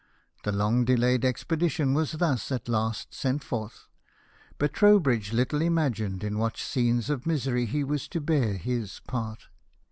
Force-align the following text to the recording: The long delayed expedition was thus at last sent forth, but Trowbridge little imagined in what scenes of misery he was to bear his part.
The 0.45 0.51
long 0.51 0.83
delayed 0.83 1.23
expedition 1.23 1.93
was 1.93 2.13
thus 2.13 2.51
at 2.51 2.67
last 2.67 3.13
sent 3.13 3.43
forth, 3.43 3.85
but 4.57 4.73
Trowbridge 4.73 5.31
little 5.31 5.61
imagined 5.61 6.23
in 6.23 6.39
what 6.39 6.57
scenes 6.57 7.11
of 7.11 7.27
misery 7.27 7.67
he 7.67 7.83
was 7.83 8.07
to 8.07 8.19
bear 8.19 8.55
his 8.57 8.99
part. 9.07 9.49